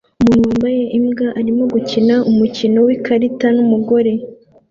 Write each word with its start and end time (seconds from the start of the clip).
Umuntu 0.21 0.43
wambaye 0.49 0.83
imbwa 0.97 1.27
arimo 1.39 1.63
gukina 1.73 2.15
umukino 2.31 2.79
wikarita 2.87 3.47
numugore 3.55 4.11